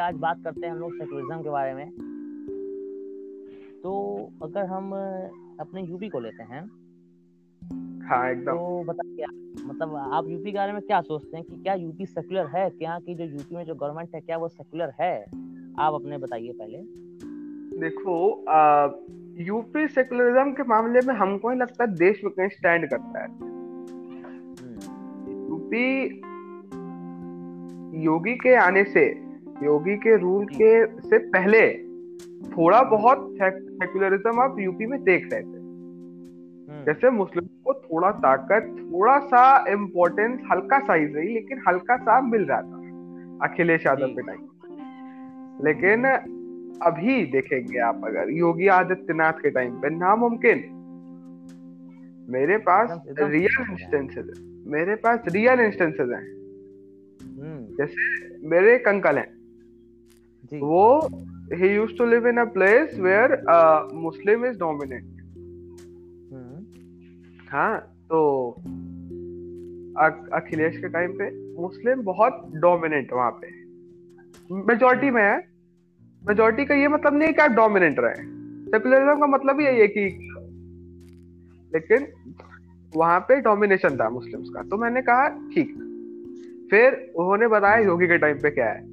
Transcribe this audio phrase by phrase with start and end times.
[0.00, 1.90] आज बात करते हैं हम लोग सेकुलरिज्म के बारे में।
[3.82, 3.92] तो
[4.42, 4.92] अगर हम
[5.60, 6.62] अपने यूपी को लेते हैं
[8.08, 9.26] हाँ एकदम। तो बताइए
[9.64, 12.68] मतलब आप यूपी के बारे में क्या सोचते हैं कि क्या यूपी सेकुलर है?
[12.70, 15.22] क्या की जो यूपी में जो गवर्नमेंट है क्या वो सेकुलर है?
[15.78, 16.78] आप अपने बताइए पहले।
[17.80, 18.88] देखो आ,
[19.44, 23.28] यूपी सेकुलरिज्म के मामले में हमको ही लगता है देश में कहीं स्टैंड करता है।
[25.48, 26.04] यूपी
[28.04, 29.29] योगी के आने से
[29.62, 31.90] योगी के रूल के से पहले
[32.56, 38.76] थोड़ा बहुत सेकुलरिज्म आप यूपी में देख रहे थे। हम्म। जैसे मुस्लिम को थोड़ा ताकत
[38.80, 42.80] थोड़ा सा इम्पोर्टेंस हल्का सा ही सही लेकिन हल्का सा मिल रहा था।
[43.42, 44.38] अखिलेश यादव के टाइम
[45.66, 46.04] लेकिन
[46.82, 50.76] अभी देखेंगे आप अगर योगी आदित्यनाथ के टाइम पे नामुमकिन।
[52.28, 56.40] मेरे पास रियल इंस्टेंसेस है। मेरे पास रियल इंस्टेंसेस हैं।
[57.22, 59.39] हम्म। जैसे मेरे एक अंकल हैं।
[60.52, 61.08] वो
[61.52, 63.42] he use to live in a place where
[63.94, 65.04] Muslim is dominant
[67.50, 68.50] हाँ तो
[70.32, 71.30] अखिलेश के टाइम पे
[71.62, 73.48] मुस्लिम बहुत डोमिनेंट वहाँ पे।
[74.54, 75.36] मेजोरिटी में है।
[76.28, 78.14] मेजोरिटी का ये मतलब नहीं कि आप डोमिनेंट रहे।
[78.70, 80.04] सेकुलरिज्म का मतलब ही है कि
[81.74, 82.06] लेकिन
[82.96, 85.74] वहाँ पे डोमिनेशन था मुस्लिम्स का। तो मैंने कहा ठीक।
[86.70, 88.89] फिर उन्होंने बताया योगी के टाइम पे क्या है।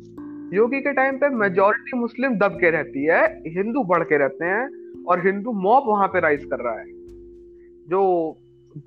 [0.53, 5.03] योगी के टाइम पे मेजोरिटी मुस्लिम दब के रहती है, हिंदू बढ़ के रहते हैं
[5.03, 6.86] और हिंदू मॉब वहाँ पे राइज कर रहा है।
[7.88, 8.02] जो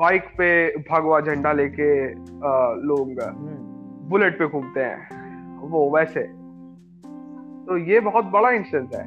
[0.00, 0.48] बाइक पे
[0.91, 1.91] भगवा झंडा लेके
[2.83, 3.20] लोग
[4.11, 6.22] बुलेट पे घूमते हैं, वो वैसे।
[7.66, 9.05] तो ये बहुत बड़ा इंस्टेंस है।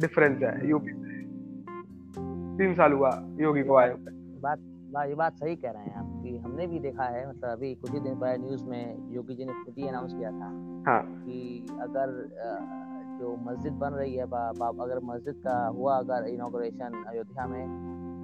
[0.00, 0.92] डिफरेंस है यूपी
[2.58, 3.94] तीन साल हुआ योगी को आए
[4.42, 4.58] बात
[5.08, 7.90] ये बात सही कह रहे हैं आप कि हमने भी देखा है मतलब अभी कुछ
[7.90, 10.46] ही दिन पहले न्यूज़ में योगी जी ने खुद ही अनाउंस किया था
[10.88, 11.02] हाँ.
[11.06, 12.30] कि अगर
[13.20, 17.66] जो मस्जिद बन रही है बा, बा, अगर मस्जिद का हुआ अगर इनोग्रेशन अयोध्या में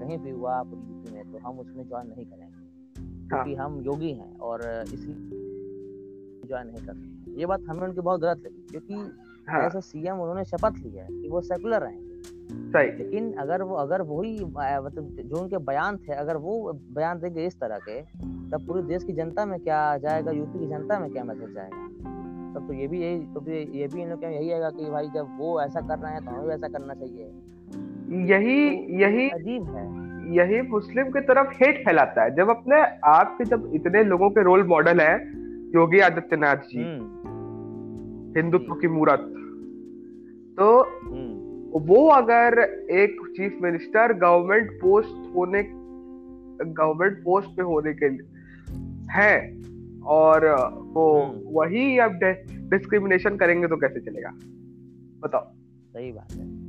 [0.01, 3.45] कहीं भी हुआ यूपी में तो हम उसमें ज्वाइन नहीं करेंगे हाँ.
[3.45, 5.15] क्योंकि हम योगी हैं और इसलिए
[6.49, 8.95] ज्वाइन नहीं कर सकते ये बात हमें उनकी बहुत गलत लगी क्योंकि
[9.49, 9.63] हाँ.
[9.63, 12.08] ऐसा सीएम उन्होंने शपथ लिया है कि वो सेकुलर सही
[12.53, 17.61] लेकिन अगर वो अगर वही मतलब जो उनके बयान थे अगर वो बयान देंगे इस
[17.61, 18.01] तरह के
[18.51, 21.87] तब पूरे देश की जनता में क्या जाएगा यूपी की जनता में क्या मैसेज जाएगा?
[22.55, 25.09] तब तो ये भी यही तो भी ये भी इन लोग यही आएगा कि भाई
[25.15, 27.25] जब वो ऐसा कर रहे हैं तो हमें भी ऐसा करना चाहिए।
[28.35, 29.87] यही तो यही अजीब है।
[30.37, 34.43] यही मुस्लिम की तरफ़ हेट फैलाता है। जब अपने आप के जब इतने लोगों के
[34.43, 35.15] रोल मॉडल है
[35.75, 37.19] योगी आदित्यनाथ जी हम्म।
[38.37, 39.35] हिंदुत्व की मूर्त
[40.59, 41.38] तो हम्म।
[41.77, 42.59] वो अगर
[42.91, 45.63] एक चीफ मिनिस्टर गवर्नमेंट पोस्ट होने
[46.73, 48.27] गवर्नमेंट पोस्ट पे होने के लिए
[49.11, 49.61] है
[50.03, 50.47] और
[50.85, 52.13] वो हम्म। वही अब
[52.71, 54.31] डिस्क्रिमिनेशन करेंगे तो कैसे चलेगा?
[55.21, 55.53] बताओ।
[55.93, 56.69] सही बात है।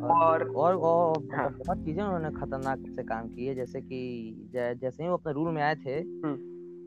[0.00, 1.50] और और, और हाँ.
[1.50, 4.00] बहुत चीज़ें उन्होंने खतरनाक से काम की है जैसे कि
[4.54, 6.00] जैसे ही वो अपने रूल में आए थे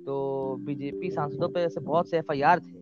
[0.06, 2.78] तो बीजेपी सांसदों पे ऐसे बहुत से एफआईआर थे।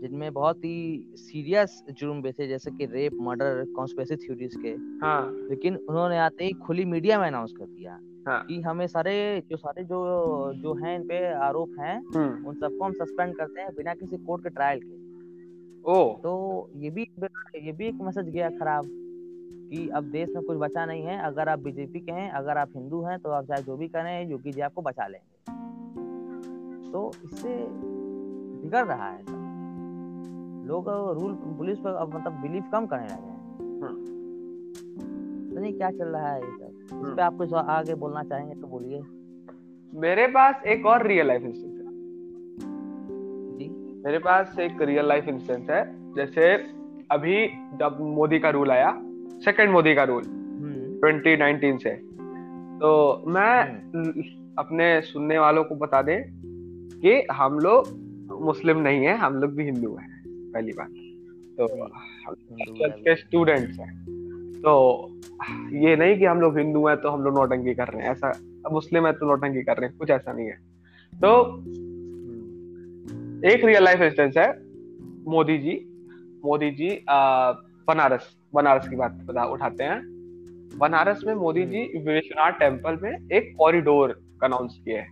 [0.00, 4.68] जिनमें बहुत ही सीरियस जुर्म भी थे जैसे कि रेप मर्डर कॉन्स्पेरेसी थ्योरीज के।
[5.04, 8.42] हाँ। लेकिन उन्होंने आते ही खुली मीडिया में अनाउंस कर दिया हाँ.
[8.44, 9.98] कि हमें सारे जो सारे जो
[10.54, 14.16] जो हैं इन पे आरोप हैं हम्म। उन सबको हम सस्पेंड करते हैं बिना किसी
[14.16, 14.94] कोर्ट के ट्रायल के।
[15.92, 17.02] ओ। तो ये भी
[17.56, 18.84] ये भी एक मैसेज गया खराब
[19.70, 22.70] कि अब देश में कुछ बचा नहीं है। अगर आप बीजेपी के हैं अगर आप
[22.76, 25.34] हिंदू हैं तो आप चाहे जो भी करें योगी जी आपको बचा लेंगे।
[26.92, 27.56] तो इससे
[28.62, 29.35] बिगड़ रहा है
[30.66, 34.04] लोग रूल पुलिस पर अब मतलब बिलीव कम करने लगे हैं। हम्म।
[35.54, 38.22] तो नहीं क्या चल रहा है ये सब। इस हम्म। पे आप कुछ आगे बोलना
[38.22, 39.02] चाहेंगे तो बोलिए।
[39.94, 41.86] मेरे पास एक और रियल लाइफ इंस्टेंस है।
[43.58, 46.54] जी। मेरे पास एक रियल लाइफ इंस्टेंस है। जैसे
[47.10, 50.22] अभी जब मोदी का रूल आया सेकंड मोदी का रूल
[51.04, 51.90] 2019 हम्म। से।
[52.78, 53.62] तो मैं
[54.58, 56.22] अपने सुनने वालों को बता दें
[57.00, 57.84] कि हम लोग
[58.40, 60.15] मुस्लिम नहीं है हम लोग भी हिंदू हैं।
[60.56, 60.90] पहली बात।
[61.58, 61.66] तो
[62.98, 63.92] के स्टूडेंट्स हैं।
[64.58, 64.72] तो
[65.76, 68.32] ये नहीं कि हम लोग हिंदू हैं तो हम लोग नौटंकी कर रहे हैं। ऐसा
[68.72, 70.56] मुस्लिम है तो नौटंकी कर रहे हैं। कुछ ऐसा नहीं है।
[71.12, 71.30] तो
[73.48, 74.48] एक रियल लाइफ इंस्टेंस है।
[75.28, 75.74] मोदी जी
[76.44, 76.88] मोदी जी
[77.88, 80.00] बनारस बनारस की बात बता उठाते हैं।
[80.78, 85.08] बनारस में मोदी जी विश्वनाथ टेंपल में एक कॉरिडोर अनाउंस किया है।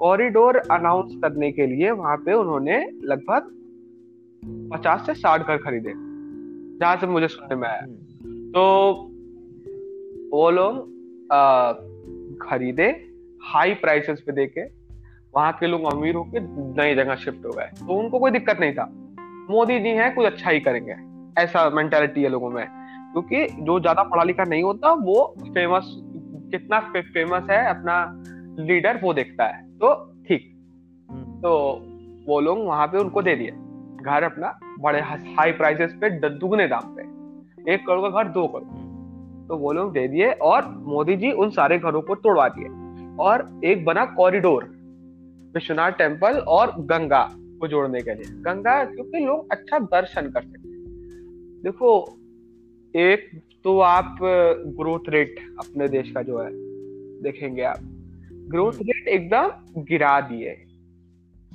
[0.00, 3.52] कॉरिडोर अनाउंस करने के लिए वहाँ पे उन्होंने लगभग
[4.44, 5.92] पचास से साठ घर खरीदे।
[6.80, 7.80] जहाँ से मुझे सुनने में आया।
[8.50, 8.92] तो
[10.32, 10.78] वो लोग
[12.42, 12.88] खरीदे
[13.42, 14.64] हाई प्राइसेस पे देके
[15.34, 16.40] वहाँ के लोग अमीर होकर
[16.78, 18.88] नई जगह शिफ्ट हो गए। तो उनको कोई दिक्कत नहीं था।
[19.50, 20.94] मोदी जी हैं कुछ अच्छा ही करेंगे।
[21.42, 22.66] ऐसा मेंटेलिटी है लोगों में।
[23.12, 25.96] क्योंकि जो ज़्यादा पढ़ा लिखा नहीं होता वो फ़ेमस
[26.50, 28.22] कितना फे, फ़ेमस है अपना
[28.64, 29.94] लीडर वो देखता है। तो
[30.28, 30.52] ठीक।
[31.10, 31.52] हम्म। तो
[32.26, 33.50] वो लोग वहाँ पे उनको दे दिए।
[34.06, 37.02] घर अपना बड़े हाई प्राइसेस पे दुगने दाम पे।
[37.74, 41.32] एक करोड़ का घर दो करोड़। हम्म। तो वो लोग दे दिए और मोदी जी
[41.32, 42.68] उन सारे घरों को तोड़वा दिए।
[43.20, 44.64] और एक बना कॉरिडोर
[45.54, 50.68] विश्वनाथ टेंपल और गंगा को जोड़ने के लिए। गंगा क्योंकि लोग अच्छा दर्शन कर सकते
[51.62, 52.18] देखो
[52.96, 54.18] एक तो आप
[54.66, 56.50] ग्रोथ रेट अपने देश का जो है
[57.22, 57.78] देखेंगे आप।
[58.32, 60.62] ग्रोथ रेट हम्म। एकदम गिरा दिए।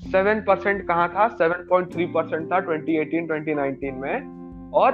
[0.01, 1.27] सेवन परसेंट कहा था?
[1.27, 4.91] सेवन पॉइंट थ्री परसेंट था ट्वेंटी एटीन ट्वेंटी नाइनटीन में और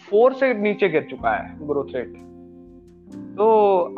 [0.00, 2.14] फोर। से नीचे गिर चुका है ग्रोथ रेट
[3.36, 3.48] तो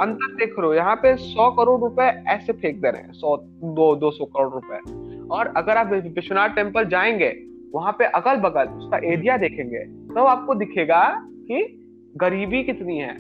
[0.01, 3.95] अंतर देख रो यहाँ पे सौ करोड़ रुपए ऐसे फेंक दे रहे हैं, सौ, दो
[3.97, 7.31] दो सौ करोड़ रुपए। और अगर आप विश्वनाथ टेंपल जाएँगे,
[7.75, 9.85] वहाँ पे अगल बगल उसका एरिया देखेंगे
[10.15, 11.63] तो आपको दिखेगा कि
[12.17, 13.15] गरीबी कितनी है।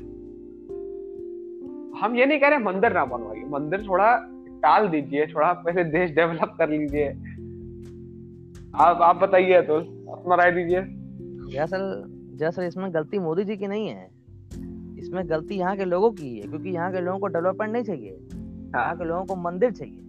[2.00, 4.16] हम ये नहीं कह रहे मंदिर ना बनवाइए, मंदिर थोड़ा
[4.62, 7.08] टाल दीजिए थोड़ा पहले देश डेवलप कर लीजिए।
[8.74, 9.76] आप आप बताइए तो
[10.12, 12.02] अपना राय दीजिए। दरअसल
[12.38, 14.08] दरअसल इसमें गलती मोदी जी की नहीं है।
[14.98, 18.18] इसमें गलती यहाँ के लोगों की है क्योंकि यहाँ के लोगों को डेवलपमेंट नहीं चाहिए।
[18.74, 20.00] हाँ। यहाँ के लोगों को मंदिर चाहिए।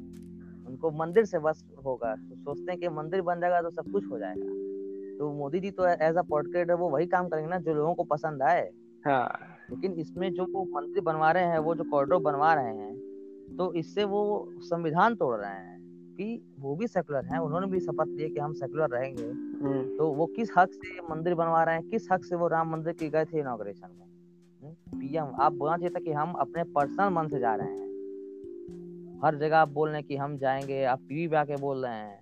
[0.68, 4.12] उनको मंदिर से बस होगा तो सोचते हैं कि मंदिर बन जाएगा तो सब कुछ
[4.12, 7.74] हो जाएगा। तो मोदी जी तो एज अ पोर्ट्रेट वो वही काम करेंगे ना जो
[7.74, 8.70] लोगों को पसंद आए।
[9.06, 12.94] हाँ। लेकिन इसमें जो वो मंदिर बनवा रहे हैं वो जो कॉरिडोर बनवा रहे हैं
[13.58, 15.82] तो इससे वो संविधान तोड़ रहे हैं
[16.18, 20.14] कि वो भी सेकुलर हैं उन्होंने भी शपथ लिए कि हम सेकुलर रहेंगे। हम्म। तो
[20.14, 23.10] वो किस हक से मंदिर बनवा रहे हैं किस हक से वो राम मंदिर के
[23.10, 24.08] गए थे इनोग्रेशन में?
[25.00, 27.92] पीएम हम्म, आप बोलना चाहिए था कि हम अपने पर्सनल मन से जा रहे हैं।
[29.24, 31.96] हर जगह आप बोल रहे हैं कि हम जाएँगे आप टीवी पे आके बोल रहे
[31.96, 32.22] हैं।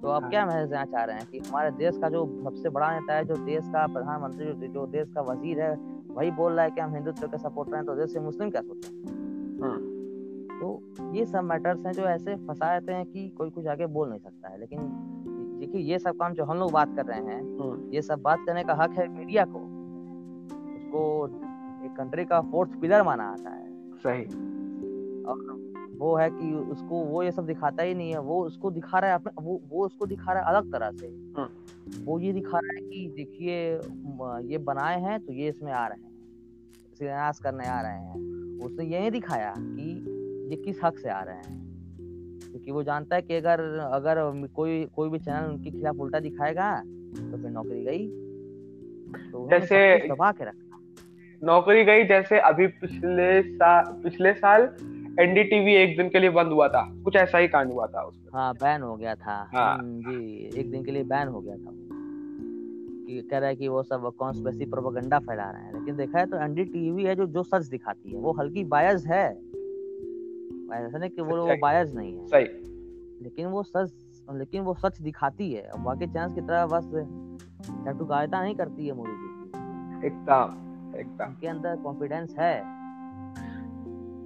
[0.00, 3.00] तो आप क्या मैसेज देना चाह रहे हैं कि हमारे देश का जो सबसे बड़ा
[3.00, 5.76] नेता है जो देश का प्रधानमंत्री जो, जो देश का वज़ीर है
[6.10, 8.62] वही बोल रहा है कि हम हिंदुत्व के सपोर्टर हैं तो देश से मुस्लिम क्या
[8.62, 8.88] सोचे?
[9.62, 9.93] हाँ।
[10.64, 14.08] तो ये सब मैटर्स हैं जो ऐसे फंसा देते हैं कि कोई कुछ आगे बोल
[14.08, 14.78] नहीं सकता है। लेकिन
[15.60, 18.38] देखिए ये सब काम जो हम लोग बात कर रहे हैं हाँ। ये सब बात
[18.46, 19.58] करने का हक है मीडिया को।
[20.74, 21.26] उसको
[21.86, 23.66] एक कंट्री का फोर्थ पिलर माना आता है।
[23.96, 24.24] सही।
[25.22, 25.64] और
[25.98, 29.10] वो है कि उसको वो ये सब दिखाता ही नहीं है। वो उसको दिखा रहा
[29.10, 31.48] है अपने वो वो उसको दिखा रहा है अलग तरह से। हाँ।
[32.04, 33.74] वो ये दिखा रहा है कि देखिए
[34.52, 36.14] ये बनाए हैं तो ये इसमें आ रहे हैं।
[37.42, 38.14] करने आ रहे हैं।
[38.64, 40.13] उसने यही दिखाया कि
[40.48, 41.64] ये किस हक से आ रहे हैं?
[42.50, 43.60] क्योंकि वो जानता है कि अगर
[43.92, 46.80] अगर कोई कोई भी चैनल उनके खिलाफ उल्टा दिखाएगा
[47.30, 48.08] तो फिर नौकरी गई।
[49.32, 50.78] तो जैसे दबा के रखा।
[51.42, 54.62] नौकरी गई जैसे अभी पिछले साल पिछले साल
[55.20, 58.30] एनडीटीवी एक दिन के लिए बंद हुआ था। कुछ ऐसा ही कांड हुआ था उसमें।
[58.32, 61.70] हाँ बैन हो गया था। हाँ। जी एक दिन के लिए बैन हो गया था।
[63.06, 66.26] कि कह रहा है कि वो सब कॉन्स्पेसी प्रोपेगेंडा फैला रहे हैं। लेकिन देखा है
[66.26, 69.53] तो एनडीटीवी है जो जो सच दिखाती है। वो हल्की बायस है।
[70.74, 72.44] ऐसा नहीं कि वो लोग बायस नहीं है। सही।
[73.22, 73.92] लेकिन वो सच
[74.32, 76.90] लेकिन वो सच दिखाती है। बाकी चांस की तरह बस
[77.86, 82.54] टटुकायता नहीं करती है मोदी जी। एकदम एकदम। के अंदर कॉन्फिडेंस है।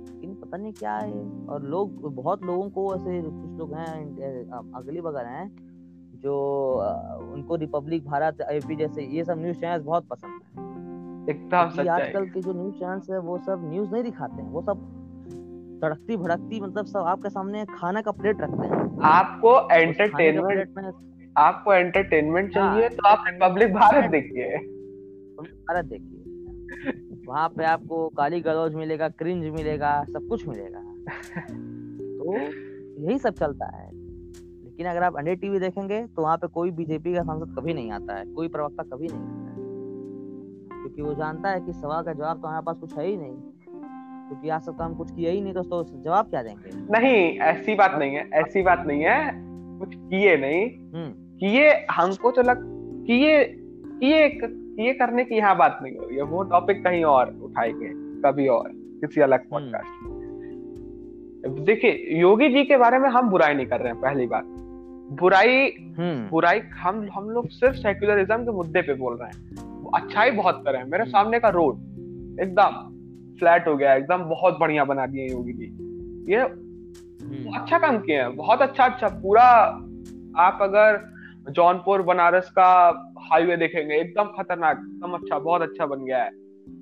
[0.05, 5.01] लेकिन पता नहीं क्या है और लोग बहुत लोगों को ऐसे कुछ लोग हैं अगली
[5.01, 5.57] बगल हैं
[6.15, 6.35] जो
[7.35, 10.49] उनको रिपब्लिक भारत एपी जैसे ये सब न्यूज़ चैनल बहुत पसंद है।
[11.31, 14.63] एकदम सच्चाई। आजकल के जो न्यूज़ चैनल्स है वो सब न्यूज़ नहीं दिखाते हैं वो
[14.63, 14.98] सब
[15.83, 20.95] तड़कती भड़कती मतलब सब आपके सामने खाना का प्लेट रखते हैं। आपको एंटरटेनमेंट
[21.37, 24.57] आपको एंटरटेनमेंट चाहिए हाँ, तो आप रिपब्लिक भारत देखिए।
[25.39, 30.81] भारत देखिए। वहाँ पे आपको काली गलौज मिलेगा क्रिंज मिलेगा सब कुछ मिलेगा।
[32.19, 32.37] तो
[33.03, 33.91] यही सब चलता है।
[34.65, 37.91] लेकिन अगर आप अंडे टीवी देखेंगे तो वहाँ पे कोई बीजेपी का सांसद कभी नहीं
[37.93, 39.57] आता है कोई प्रवक्ता कभी नहीं आता है।
[40.83, 43.37] क्योंकि वो जानता है कि सवाल का जवाब तो हमारे पास कुछ है ही नहीं।
[44.29, 47.75] क्योंकि आज तक हम कुछ किया ही नहीं तो, तो जवाब क्या देंगे नहीं ऐसी
[47.75, 49.31] बात नहीं है ऐसी बात नहीं है
[49.79, 52.63] कुछ किए नहीं हम्म। किए हमको तो लग
[53.07, 53.45] किए
[54.01, 54.27] किए
[54.79, 57.91] ये करने की यहाँ बात नहीं हो रही है वो टॉपिक कहीं और उठाएँगे
[58.23, 58.71] कभी और
[59.01, 63.93] किसी अलग पॉडकास्ट हम्म। देखिए योगी जी के बारे में हम बुराई नहीं कर रहे
[63.93, 64.45] हैं पहली बात
[65.21, 65.65] बुराई
[65.99, 70.63] हम्म। बुराई हम हम लोग सिर्फ़ सेक्युलरिज्म के मुद्दे पे बोल रहे हैं अच्छाई बहुत
[70.65, 71.77] कर रहे हैं मेरे। सामने का रोड
[72.41, 72.98] एकदम
[73.39, 76.41] फ्लैट हो गया एकदम बहुत बढ़िया बना दिए योगी जी। ये
[77.59, 79.45] अच्छा काम किए हैं बहुत अच्छा अच्छा पूरा
[80.37, 81.01] आप अगर
[81.51, 82.69] जौनपुर बनारस का
[83.19, 86.31] हाईवे देखेंगे एकदम खतरनाक एकदम अच्छा बहुत अच्छा बन गया है।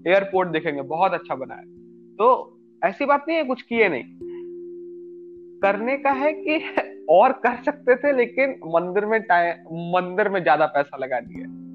[0.07, 1.65] एयरपोर्ट देखेंगे बहुत अच्छा बना है।
[2.17, 4.03] तो ऐसी बात नहीं है कुछ किए नहीं।
[5.61, 6.59] करने का है कि
[7.11, 9.55] और कर सकते थे लेकिन मंदिर में टाइम
[9.97, 11.66] मंदिर में ज़्यादा पैसा लगा दिया।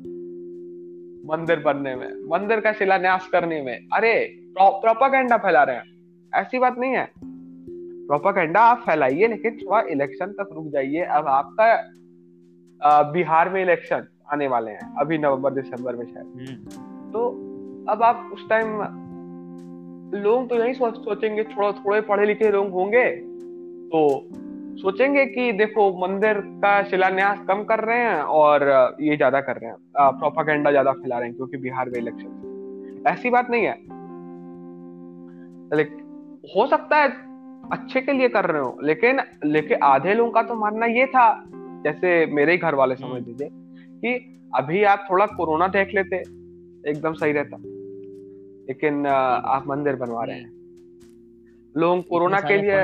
[1.25, 4.13] मंदिर बनने में मंदिर का शिलान्यास करने में। अरे
[4.57, 5.83] प्रोपागेंडा फैला रहे हैं।
[6.33, 7.09] ऐसी बात नहीं है।
[8.07, 11.75] प्रोपागेंडा आप फैलाइए लेकिन थोड़ा इलेक्शन तक रुक जाइए। अब आपका
[13.11, 17.27] बिहार में इलेक्शन आने वाले हैं अभी नवंबर दिसंबर में शायद। हम्म। तो
[17.89, 18.67] अब आप उस टाइम
[20.13, 23.09] लोग तो यही सोच सोचेंगे थोड़ा थोड़े पढ़े लिखे लोग होंगे
[23.87, 23.99] तो
[24.81, 28.63] सोचेंगे कि देखो मंदिर का शिलान्यास कम कर रहे हैं और
[29.01, 29.77] ये ज़्यादा कर रहे हैं।
[30.19, 33.75] प्रोपागेंडा ज़्यादा फैला रहे हैं क्योंकि बिहार में इलेक्शन ऐसी बात नहीं है।
[35.71, 35.99] लेकिन
[36.55, 37.09] हो सकता है
[37.71, 41.25] अच्छे के लिए कर रहे हो लेकिन लेकिन आधे लोगों का तो मानना ये था
[41.85, 43.49] जैसे मेरे ही घर वाले समझ हम्म। लीजिए
[44.01, 46.15] कि अभी आप थोड़ा कोरोना देख लेते
[46.89, 47.57] एकदम सही रहता।
[48.67, 50.49] लेकिन आप मंदिर बनवा रहे हैं।
[51.75, 52.79] लोग कोरोना के लिए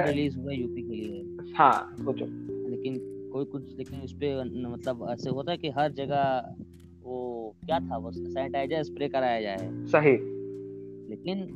[0.54, 1.24] यूपी के लिए।
[1.58, 2.26] हाँ सोचो।
[2.70, 3.00] लेकिन
[3.34, 6.54] कोई कुछ लेकिन उस पे मतलब ऐसे होता है कि हर जगह
[7.04, 10.12] वो क्या था वो सैनिटाइजर स्प्रे कराया जाए। सही।
[11.10, 11.48] लेकिन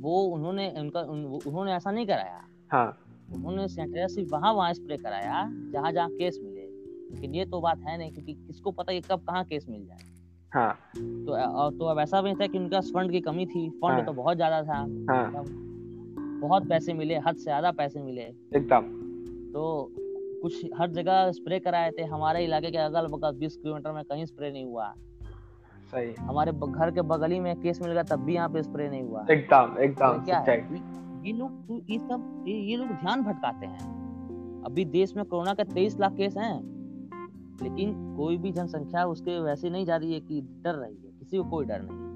[0.00, 2.98] वो उन्होंने उनका उन, उन्होंने ऐसा नहीं कराया। हाँ।
[3.34, 6.68] उन्होंने सैनिटाइजर सिर्फ़ वहाँ वहाँ स्प्रे कराया जहाँ जहाँ केस मिले।
[7.14, 9.98] लेकिन ये तो बात है नहीं क्योंकि किसको पता कि कब कहाँ केस मिल जाए।
[10.54, 14.04] हाँ। तो तो अब ऐसा भी था कि उनका फंड की कमी थी। फंड हाँ,
[14.04, 14.78] तो बहुत ज़्यादा था।
[15.10, 15.44] हाँ,
[16.40, 18.22] बहुत पैसे मिले हद से ज़्यादा पैसे मिले।
[18.56, 19.07] एकदम।
[19.48, 19.92] तो
[20.42, 24.24] कुछ हर जगह स्प्रे कराए थे। हमारे इलाके के अगल बगल बीस किलोमीटर में कहीं
[24.24, 24.92] स्प्रे नहीं हुआ।
[25.92, 28.88] सही। हमारे घर के बगल ही में केस मिल गया तब भी यहाँ पे स्प्रे
[28.90, 30.56] नहीं हुआ। एकदम एकदम तो क्या है?
[31.26, 35.64] ये लोग तो ये सब ये लोग ध्यान भटकाते हैं। अभी देश में कोरोना के
[35.64, 36.54] तेईस लाख केस हैं
[37.62, 41.38] लेकिन कोई भी जनसंख्या उसके वैसे नहीं जा रही है कि डर रही है। किसी
[41.38, 42.06] को कोई डर नहीं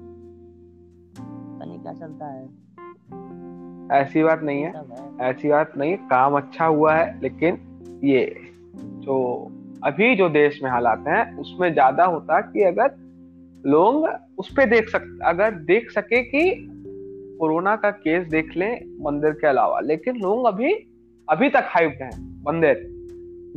[1.53, 2.47] पता नहीं क्या चलता है।
[3.91, 4.73] ऐसी बात नहीं है।
[5.21, 7.57] ऐसी बात नहीं काम अच्छा हुआ है लेकिन
[8.03, 8.35] ये
[8.75, 9.47] जो
[9.83, 12.91] अभी जो देश में हालात हैं उसमें ज़्यादा होता कि अगर
[13.65, 16.67] लोग उस पर देख सक अगर देख सके कि
[17.39, 20.73] कोरोना का केस देख लें मंदिर के अलावा लेकिन लोग अभी
[21.29, 22.93] अभी तक हाइप हैं मंदिर।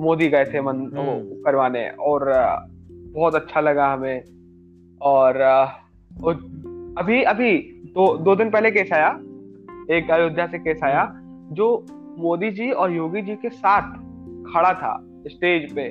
[0.00, 2.32] मोदी गए थे मन वो हम्म। करवाने और
[2.92, 4.22] बहुत अच्छा लगा हमें।
[5.00, 5.42] और,
[6.24, 6.34] और
[6.98, 9.20] अभी अभी दो दो दिन पहले केस आया
[9.90, 11.12] एक अयोध्या से केस आया
[11.52, 11.86] जो
[12.18, 13.92] मोदी जी और योगी जी के साथ
[14.52, 15.82] खड़ा था स्टेज पे।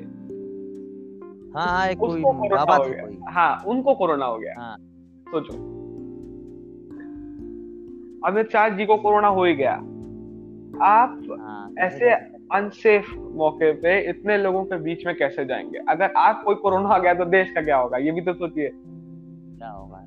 [1.60, 4.78] हाँ, हाँ एक उसको कोरोना हो गया। हाँ उनको कोरोना हो गया। हाँ.
[5.30, 5.58] सोचो।
[8.28, 9.74] अमित शाह जी को कोरोना हो ही गया।
[10.82, 12.12] आप हाँ, ऐसे
[12.54, 15.80] अनसेफ मौके पे इतने लोगों के बीच में कैसे जाएँगे?
[15.90, 17.98] अगर आप कोई कोरोना आ गया तो देश का क्या होगा?
[17.98, 18.70] ये भी तो सोचिए।
[19.58, 20.06] क्या होगा?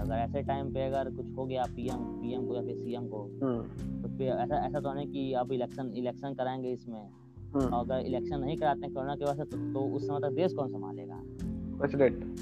[0.00, 3.22] अगर ऐसे टाइम पे अगर कुछ हो गया पीएम पीएम को या फिर सीएम को
[3.42, 3.62] हम्म।
[4.02, 7.08] तो ऐसा ऐसा तो नहीं कि अब इलेक्शन इलेक्शन कराएँगे इसमें।
[7.54, 10.20] हम्म। और अगर इलेक्शन नहीं कराते हैं कोरोना की वजह से तो, तो उस समय
[10.20, 11.22] तक देश कौन संभालेगा?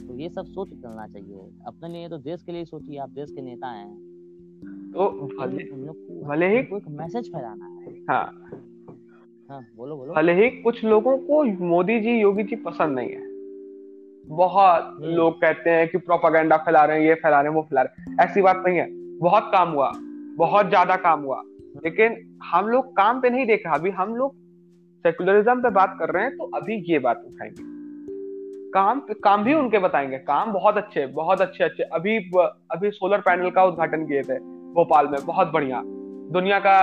[0.06, 3.30] तो ये सब सोच चलना चाहिए। अपने लिए तो देश के लिए सोचिए आप देश
[3.30, 4.08] के नेता हैं।
[4.92, 5.64] तो भले
[6.22, 8.50] भले ही एक मैसेज फैलाना है। हाँ।
[9.50, 13.27] हाँ, बोलो बोलो। भले ही कुछ लोगों को मोदी जी योगी जी पसंद नहीं है।
[14.30, 17.62] बहुत हम्म। लोग कहते हैं कि प्रोपागेंडा फैला रहे हैं ये फैला रहे हैं वो
[17.62, 18.86] फैला रहे हैं। ऐसी बात नहीं है।
[19.18, 19.92] बहुत काम हुआ
[20.38, 21.42] बहुत ज़्यादा काम हुआ।
[21.84, 24.34] लेकिन हम लोग काम पे नहीं देख रहे अभी हम लोग
[25.04, 27.62] सेकुलरिज्म पे बात कर रहे हैं तो अभी ये बात उठाएँगे।
[28.70, 32.16] काम काम भी उनके बताएँगे। काम बहुत अच्छे बहुत अच्छे अच्छे। अभी
[32.70, 34.38] अभी सोलर पैनल का उद्घाटन किए थे
[34.74, 35.82] भोपाल में बहुत बढ़िया।
[36.32, 36.80] दुनिया का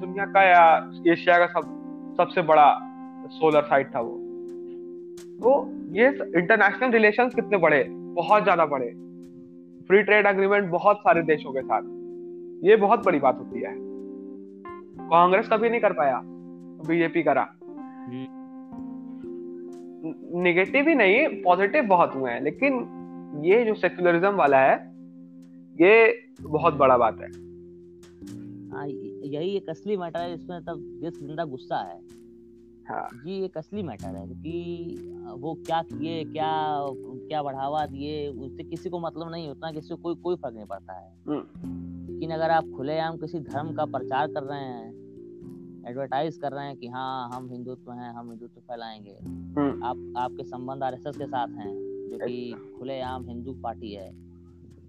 [0.00, 0.64] दुनिया का या
[1.12, 2.72] एशिया का सब सबसे बड़ा
[3.30, 4.16] सोलर साइट था वो।
[5.42, 7.82] तो ये इंटरनेशनल रिलेशन कितने बड़े?
[8.14, 8.90] बहुत ज़्यादा बड़े।
[9.88, 11.82] फ्री ट्रेड अग्रीमेंट बहुत सारे देशों के साथ।
[12.64, 13.74] ये बहुत बड़ी बात होती है।
[15.10, 16.20] कांग्रेस कभी नहीं कर पाया।
[16.88, 17.46] बीजेपी करा।
[20.42, 24.74] निगेटिव ही नहीं पॉजिटिव बहुत हुए हैं। लेकिन ये जो सेक्युलरिज्म वाला है,
[25.76, 27.28] ये बहुत बड़ा बात है।
[28.70, 31.98] हाँ यही एक असली मैटर है इसमें तब जिस ज़िंदा गुस्सा है।
[32.90, 34.96] हाँ ये एक असली मैटर है कि
[35.38, 36.76] वो क्या किए क्या
[37.28, 40.64] क्या बढ़ावा दिए उससे किसी को मतलब नहीं होता किसी को कोई कोई फ़र्क नहीं
[40.64, 45.00] पड़ता है। हम्म। लेकिन अगर आप खुलेआम किसी धर्म का प्रचार कर रहे हैं
[45.88, 50.44] एडवर्टाइज कर रहे हैं कि हाँ हम हिंदुत्व हैं हम हिंदुत्व फैलाएँगे। हम्म। आप आपके
[50.44, 51.72] संबंध आरएसएस के साथ हैं
[52.10, 54.30] जो कि खुलेआम हिंदू पार्टी है।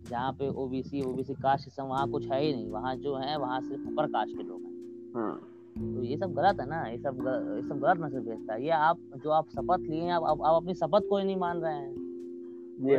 [0.10, 3.62] जहाँ पे ओबीसी ओबीसी कास्ट सिस्टम वहाँ कुछ है ही नहीं। वहाँ जो है वहाँ
[3.62, 4.72] सिर्फ़ अपर कास्ट के लोग हैं।
[5.15, 7.18] हाँ। तो ये सब गलत है ना ये सब
[7.56, 10.42] ये सब गलत मैसेज भेजता है। ये आप जो आप शपथ लिए हैं आप, आप,
[10.42, 11.94] आप अपनी शपथ को ही नहीं मान रहे हैं।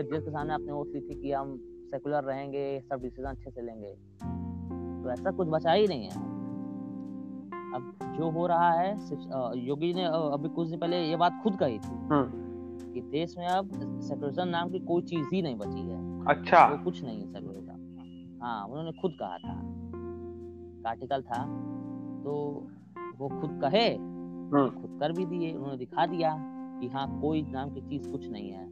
[0.02, 1.56] जिसके सामने आपने वो ली थी कि हम
[1.90, 3.94] सेकुलर रहेंगे सब डिसीज़न अच्छे से लेंगे।
[5.02, 6.32] तो ऐसा कुछ बचा ही नहीं है।
[7.74, 8.92] अब जो हो रहा है
[9.66, 11.98] योगी ने अभी कुछ दिन पहले ये बात खुद कही थी
[12.92, 16.84] कि देश में अब सेकुलरिज्म नाम की कोई चीज़ ही नहीं बची है। अच्छा। वो
[16.84, 17.72] कुछ नहीं है सेकुलरिज्म
[18.42, 19.58] हाँ उन्होंने खुद कहा था।
[20.90, 21.68] आर्टिकल था।
[22.24, 22.32] तो
[23.18, 23.88] वो खुद कहे
[24.50, 26.34] खुद कर भी दिए उन्होंने दिखा दिया
[26.80, 28.70] कि हाँ कोई नाम की चीज़ कुछ नहीं है।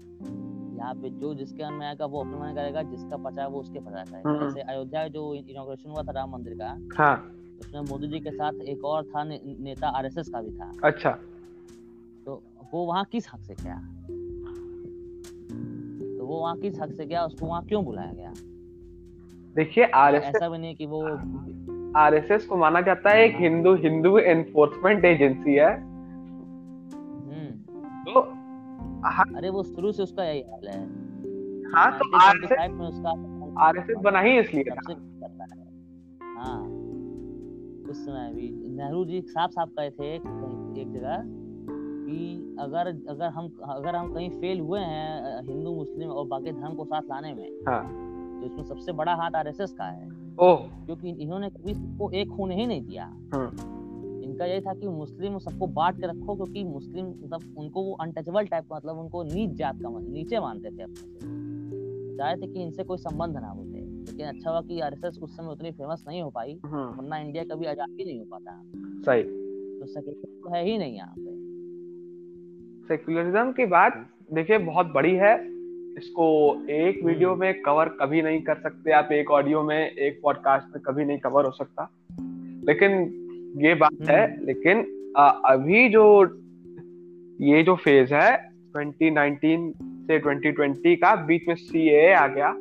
[0.77, 3.79] यहाँ पे जो जिसके मन में आएगा वो अपने मन करेगा जिसका पचा वो उसके
[3.79, 7.17] पचा करेगा जैसे अयोध्या जो इनोग्रेशन हुआ था राम मंदिर का हाँ।
[7.61, 11.11] उसमें मोदी जी के साथ एक और था ने, नेता आरएसएस का भी था। अच्छा।
[12.27, 12.43] तो
[12.73, 13.77] वो वहाँ किस हक से गया?
[16.19, 17.25] तो वो वहाँ किस हक से गया?
[17.25, 18.33] उसको वहाँ क्यों बुलाया गया?
[19.57, 21.03] देखिए आरएसएस ऐसा भी नहीं कि वो
[21.97, 27.51] आरएसएस को माना जाता है एक हिंदू हिंदू एनफोर्समेंट एजेंसी है। हम्म।
[28.05, 28.21] तो
[29.09, 30.85] हाँ। अरे वो शुरू से उसका यही हाल है।
[31.73, 33.03] हाँ तो आरएसएस
[33.59, 34.65] आरएसएस बना ही इसलिए
[36.39, 36.61] हाँ।
[37.91, 40.23] उस समय भी नेहरू जी साफ़ साफ़ कहे थे एक
[40.93, 41.23] जगह
[42.07, 46.75] कि अगर अगर हम अगर हम कहीं फेल हुए हैं हिंदू मुस्लिम और बाकी धर्म
[46.75, 47.83] को साथ लाने में हाँ.
[48.41, 52.57] तो इसमें सबसे बड़ा हाथ आरएसएस का है। ओह। क्योंकि इन्होंने कभी सबको एक होने
[52.57, 53.53] ही नहीं दिया। हाँ.
[54.25, 58.47] इनका यही था कि मुस्लिम सबको बांट के रखो क्योंकि मुस्लिम मतलब उनको वो अनटचेबल
[58.47, 62.63] टाइप का मतलब उनको नीच जात का नीचे मानते थे अपने से। चाहते थे कि
[62.63, 66.23] इनसे कोई संबंध ना होते। लेकिन अच्छा हुआ कि आरएसएस उस समय उतनी फ़ेमस नहीं
[66.23, 68.63] हो पाई हाँ। वरना इंडिया कभी आज़ाद ही नहीं हो पाता।
[69.01, 71.31] सही। तो सेक्युलरिज्म तो है ही नहीं यहाँ पे।
[72.89, 75.60] सेक्युलरिज्म की बात देखिए बहुत बड़ी है।
[76.01, 76.27] इसको
[76.73, 80.75] एक वीडियो हम्म। में कवर कभी नहीं कर सकते आप एक ऑडियो में एक पॉडकास्ट
[80.75, 81.89] में कभी नहीं कवर हो सकता
[82.65, 82.93] लेकिन
[83.57, 84.85] ये बात है हम्म। लेकिन
[85.17, 86.05] आ, अभी जो
[87.43, 88.31] ये जो फ़ेज़ है
[88.77, 89.69] 2019
[90.07, 92.55] से 2020 का बीच में सी आ गया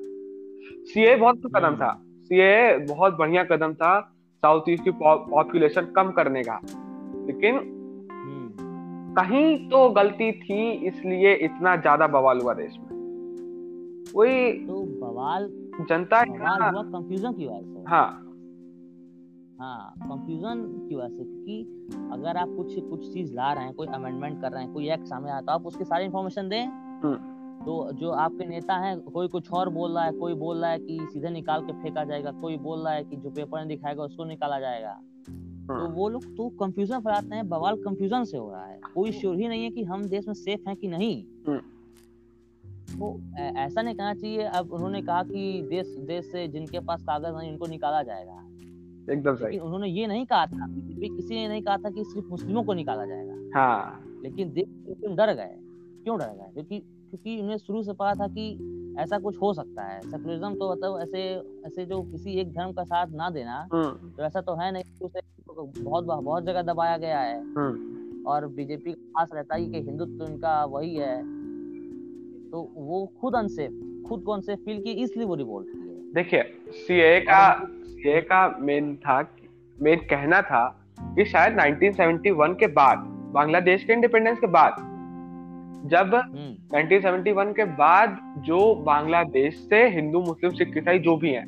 [0.85, 1.93] सी बहुत तो कदम था
[2.31, 3.99] सी हम्म। बहुत बढ़िया कदम था
[4.43, 11.75] साउथ ईस्ट की पॉपुलेशन कम करने का लेकिन हम्म। कहीं तो गलती थी इसलिए इतना
[11.77, 12.98] ज़्यादा बवाल हुआ देश में
[14.13, 15.49] कोई तो बवाल
[15.89, 16.23] जनता
[16.81, 18.25] कंफ्यूजन की वजह से। हाँ।
[19.59, 23.87] हाँ कंफ्यूजन की वजह से क्योंकि अगर आप कुछ कुछ चीज़ ला रहे हैं कोई
[23.87, 27.15] अमेंडमेंट कर रहे हैं कोई एक्ट सामने आता है आप उसकी सारी इन्फॉर्मेशन दें। हम्म।
[27.65, 30.79] तो जो आपके नेता हैं कोई कुछ और बोल रहा है कोई बोल रहा है
[30.79, 34.03] कि सीधे निकाल के फेंका जाएगा कोई बोल रहा है कि जो पेपर में दिखाएगा
[34.03, 35.01] उसको निकाला जाएगा।
[35.67, 39.11] तो हाँ। वो लोग तो कंफ्यूजन फैलाते हैं बवाल कंफ्यूजन से हो रहा है। कोई
[39.11, 41.23] श्योर ही नहीं है कि हम देश में सेफ़ हैं कि नहीं।
[42.99, 47.37] तो ऐसा नहीं कहना चाहिए। अब उन्होंने कहा कि देश देश से जिनके पास कागज़
[47.37, 48.45] नहीं उनको निकाला जाएगा।
[49.13, 50.67] एकदम सही। उन्होंने ये नहीं कहा था
[51.15, 55.15] किसी ने नहीं कहा था कि सिर्फ़ मुस्लिमों को निकाला जाएगा। हाँ। लेकिन देख मुस्लिम
[55.15, 55.55] डर गए।
[56.03, 56.53] क्यों डर गए?
[56.53, 60.71] क्योंकि क्योंकि उन्हें शुरू से पता था कि ऐसा कुछ हो सकता है। सेकुलरिज्म तो
[60.71, 61.21] मतलब ऐसे
[61.65, 64.83] ऐसे जो किसी एक धर्म का साथ ना देना हम्म। तो ऐसा तो है नहीं
[65.01, 65.21] उसे
[65.81, 70.17] बहुत बहुत जगह दबाया गया है। हम्म। और बीजेपी का खास रहता है कि हिंदुत्व
[70.17, 71.38] तो इनका वही है।
[72.51, 75.67] तो वो खुद अनसेफ खुद को अनसेफ फील की इसलिए वो रिवोल्ट
[76.15, 76.43] देखिए
[76.77, 77.41] सीए का
[78.05, 79.19] ये का मेन था
[79.77, 80.63] मेन कहना था
[80.99, 84.75] कि शायद 1971 के बाद बांग्लादेश के इंडिपेंडेंस के बाद
[85.85, 86.15] जब
[86.73, 91.45] 1971 हम्म। के बाद जो बांग्लादेश से हिंदू मुस्लिम सिख ईसाई जो भी हैं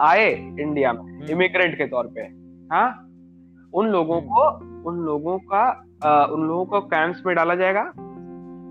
[0.00, 2.20] आए इंडिया में इमिग्रेंट हम्म। के तौर पे
[2.74, 2.88] हाँ
[3.74, 5.64] उन लोगों हम्म। को उन लोगों का
[6.04, 7.82] आ, उन लोगों को कैंप्स में डाला जाएगा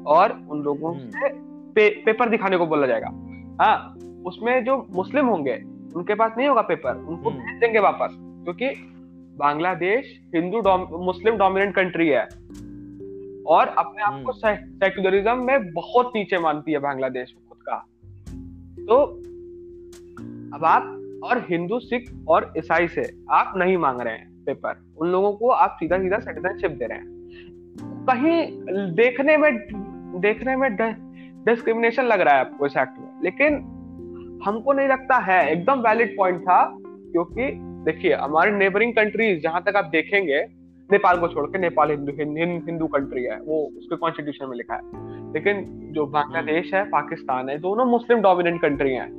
[0.08, 1.30] और उन लोगों से
[1.80, 3.10] पे, पेपर दिखाने को बोला जाएगा
[3.62, 3.76] हाँ
[4.26, 5.56] उसमें जो मुस्लिम होंगे
[5.96, 8.70] उनके पास नहीं होगा पेपर उनको हम्म। भेज देंगे वापस क्योंकि
[9.38, 10.62] Bangladesh Hindu
[11.04, 12.24] Muslim dominant country है
[13.48, 17.78] और अपने आप को सेक्युलरिज्म हम्म। में बहुत नीचे मानती है बांग्लादेश खुद का
[18.86, 19.02] तो
[20.56, 25.08] अब आप और हिंदू सिख और ईसाई से आप नहीं मांग रहे हैं पेपर उन
[25.08, 27.18] लोगों को आप सीधा सीधा सिटीजनशिप दे रहे हैं
[28.06, 29.52] कहीं देखने में
[30.22, 30.70] देखने में
[31.50, 33.56] डिस्क्रिमिनेशन लग रहा है आपको इस एक्ट में। लेकिन
[34.46, 37.52] हमको नहीं लगता है, एकदम वैलिड पॉइंट था, क्योंकि
[37.86, 40.40] देखिए, हमारे नेबरिंग कंट्रीज़ जहाँ तक आप देखेंगे,
[40.92, 42.12] नेपाल को छोड़ के नेपाल हिंदू
[42.66, 44.82] हिंदू कंट्री है, वो उसके कॉन्स्टिट्यूशन में लिखा है।
[45.34, 49.10] लेकिन जो बांग्लादेश है, पाकिस्तान है, दोनों मुस्लिम डोमिनेंट कंट्री हैं।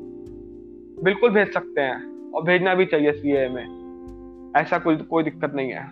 [1.05, 5.73] बिल्कुल भेज सकते हैं, और भेजना भी चाहिए सी में। ऐसा कोई कोई दिक्कत नहीं
[5.73, 5.87] है।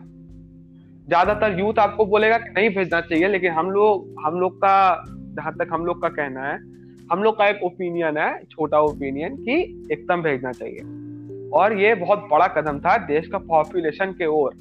[1.09, 5.05] ज़्यादातर यूथ आपको बोलेगा कि नहीं भेजना चाहिए, लेकिन हम लोग हम लोग का
[5.39, 6.57] जहाँ तक हम लोग का कहना है,
[7.13, 9.61] हम लोग का एक ओपिनियन है, छोटा ओपिनियन कि
[9.93, 14.55] एकदम भेजना चाहिए और ये बहुत बड़ा कदम था देश का पॉपुलेशन के ओर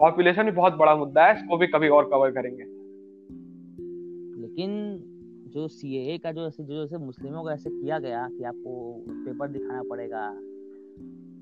[0.00, 2.64] पॉपुलेशन भी बहुत बड़ा मुद्दा है, इसको भी कभी और कवर करेंगे
[4.42, 4.70] लेकिन
[5.54, 8.72] जो सी का जो ऐसे जो ऐसे मुस्लिमों का ऐसे किया गया कि आपको
[9.10, 10.30] पेपर दिखाना पड़ेगा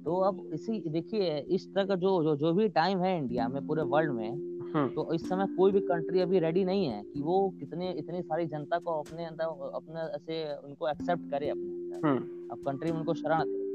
[0.04, 3.66] तो अब इसी, देखिए, इस तरह का जो जो जो भी टाइम है इंडिया में,
[3.66, 7.48] पूरे वर्ल्ड में। तो इस समय कोई भी कंट्री अभी रेडी नहीं है कि वो
[7.60, 12.58] कितने इतनी सारी जनता को अपने अंदर अपने से उनको एक्सेप्ट करे अपने हम्म। अब
[12.66, 13.68] कंट्री में उनको शरण दे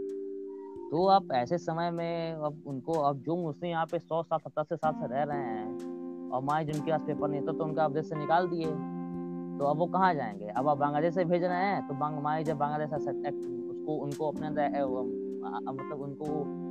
[0.91, 4.63] तो अब ऐसे समय में अब उनको अब जो मुस्लिम यहाँ पे सौ साल सत्तर
[4.63, 7.85] से साल से रह रहे हैं और माए जिनके पास पेपर नहीं था तो उनका
[7.85, 8.65] अब देश से निकाल दिए।
[9.59, 10.47] तो अब वो कहाँ जाएँगे?
[10.47, 14.69] अब आप बांग्लादेश से भेज रहे हैं तो माए जब बांग्लादेश उसको उनको अपने अंदर
[15.71, 16.64] मतलब उनको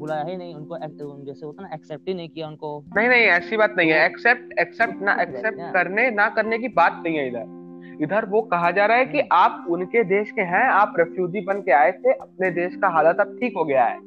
[0.00, 0.78] बुलाया ही नहीं उनको
[1.24, 4.58] जैसे होता ना एक्सेप्ट ही नहीं किया उनको। नहीं नहीं ऐसी बात नहीं है। एक्सेप्ट
[4.60, 7.58] एक्सेप्ट ना एक्सेप्ट करने ना करने की बात नहीं है इधर।
[8.02, 11.60] इधर वो कहा जा रहा है कि आप उनके देश के हैं आप रेफ्यूजी बन
[11.62, 13.98] के आए थे अपने देश का हालत अब ठीक हो गया है।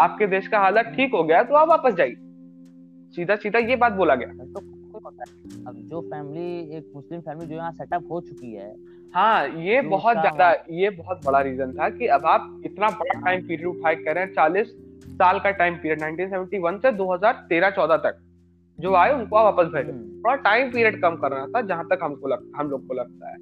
[0.00, 2.14] आपके देश का हालत ठीक हो गया तो आप वापस जाइए।
[3.14, 4.60] सीधा सीधा ये बात बोला गया। तो
[5.68, 8.74] अब जो फैमिली एक मुस्लिम फैमिली जो यहाँ सेटअप हो चुकी है
[9.14, 13.42] हाँ ये बहुत ज़्यादा ये बहुत बड़ा रीजन था कि अब आप इतना बड़ा टाइम
[13.42, 14.72] पीरियड उठाए कर रहे हैं चालीस
[15.14, 18.20] साल का टाइम पीरियड 1971 से 2013-14 तक
[18.78, 21.98] जो आए उनको आप वापस भेजो हम्म। थोड़ा टाइम पीरियड कम करना था जहाँ तक
[22.02, 23.36] हमको लगता हम लोग को लगता है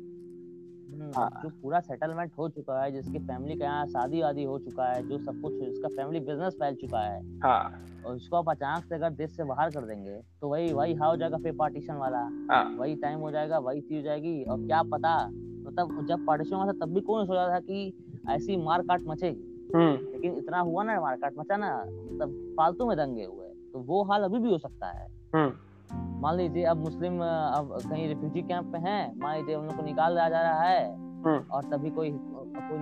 [1.16, 4.84] हाँ। जो पूरा सेटलमेंट हो चुका है जिसकी फैमिली का यहाँ शादी वादी हो चुका
[4.84, 8.84] है जो सब कुछ इसका फैमिली बिज़नेस फैल चुका है हाँ। और उसको आप अचानक
[8.84, 12.18] से अगर देश से बाहर कर देंगे तो वही वही हो जाएगा फिर पार्टीशन वाला
[12.50, 16.26] हाँ। वही टाइम हो जाएगा वही चीज़ हो जाएगी और क्या पता मतलब तो जब
[16.26, 17.92] पार्टीशन हुआ था तब भी कौन सोचा था कि
[18.30, 22.96] ऐसी मार काट मचेगी। लेकिन इतना हुआ ना मार काट मचा ना मतलब फालतू में
[22.96, 27.20] दंगे हुए। तो वो हाल अभी भी हो सकता है। हम्म। मान लीजिए अब मुस्लिम
[27.20, 30.62] अब कहीं रिफ्यूजी कैंप पे हैं मान लीजिए उन लोग को निकाल दिया जा रहा
[30.62, 30.84] है
[31.24, 32.78] हम्म। और तभी कोई कोई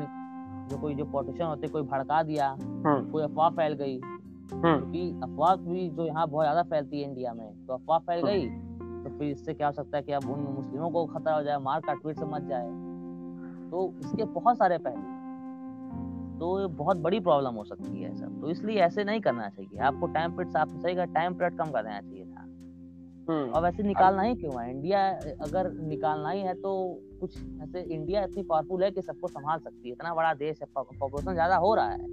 [0.70, 4.00] जो कोई जो पोलिटिशियन होते कोई भड़का दिया हम्म। कोई अफवाह फैल गई।
[4.52, 8.46] क्योंकि अफवाह भी जो यहाँ बहुत ज़्यादा फैलती है इंडिया में तो अफवाह फैल गई
[9.04, 11.58] तो फिर इससे क्या हो सकता है कि अब उन मुस्लिमों को खतरा हो जाए
[11.58, 12.68] मार काट पीट से मच जाए।
[13.70, 15.18] तो इसके बहुत सारे पहलू
[16.40, 20.06] तो बहुत बड़ी प्रॉब्लम हो सकती है सब तो इसलिए ऐसे नहीं करना चाहिए। आपको
[20.12, 22.46] टाइम पीरियड आप सही का टाइम पीरियड कम कर देना चाहिए था।
[23.28, 24.70] हम्म। और वैसे निकालना ही क्यों है?
[24.70, 25.06] इंडिया
[25.42, 26.72] अगर निकालना ही है तो
[27.20, 30.68] कुछ ऐसे इंडिया इतनी पावरफुल है कि सबको संभाल सकती है। इतना बड़ा देश है
[30.74, 32.08] पॉपुलेशन ज़्यादा हो रहा है।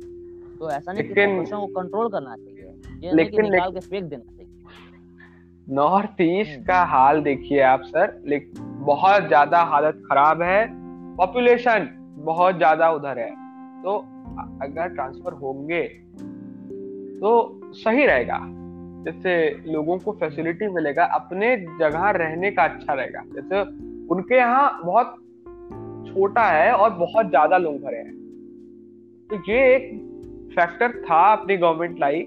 [0.57, 4.23] तो ऐसा नहीं कि पॉपुलेशन को कंट्रोल करना चाहिए। ये लेकिन निकाल के फेंक देना
[4.25, 4.45] चाहिए।
[5.67, 10.65] नॉर्थ ईस्ट का हाल देखिए आप सर लेकिन बहुत ज़्यादा हालत खराब है।
[11.17, 11.89] पॉपुलेशन
[12.25, 13.29] बहुत ज़्यादा उधर है।
[13.81, 13.97] तो
[14.61, 15.81] अगर ट्रांसफ़र होंगे
[17.19, 18.39] तो सही रहेगा।
[19.03, 19.33] जैसे
[19.67, 23.61] लोगों को फैसिलिटी मिलेगा, अपने जगह रहने का अच्छा रहेगा। जैसे
[24.07, 25.15] उनके यहाँ बहुत
[26.07, 28.15] छोटा है और बहुत ज़्यादा लोग भरे हैं।
[29.29, 29.91] तो ये एक
[30.55, 32.21] फैक्टर था अपनी गवर्नमेंट लाई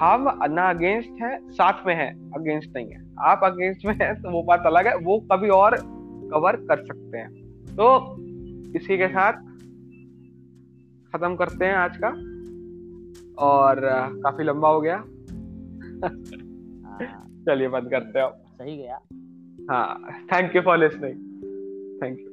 [0.00, 4.30] हम ना अगेंस्ट है, साथ में है अगेंस्ट नहीं है। आप अगेंस्ट में है तो
[4.30, 5.76] वो बात अलग है, वो कभी और
[6.32, 7.30] कवर कर सकते हैं।
[7.76, 8.16] तो
[8.76, 9.32] इसी के साथ
[11.12, 12.08] खत्म करते हैं आज का।
[13.44, 13.80] और
[14.20, 14.96] काफ़ी लंबा हो गया।
[16.86, 19.00] हाँ। चलिए बंद करते हैं। सही गया।
[19.70, 20.00] हाँ
[20.32, 21.16] thank you for listening
[22.02, 22.29] thank you